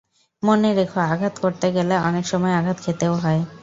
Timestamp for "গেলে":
1.75-1.95